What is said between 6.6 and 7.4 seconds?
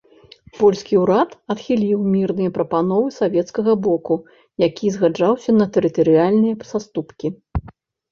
саступкі.